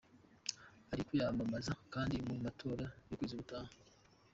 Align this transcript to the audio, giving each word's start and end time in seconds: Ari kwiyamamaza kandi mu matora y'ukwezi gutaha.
Ari 0.91 1.01
kwiyamamaza 1.07 1.71
kandi 1.93 2.15
mu 2.27 2.35
matora 2.45 2.85
y'ukwezi 3.07 3.33
gutaha. 3.39 3.71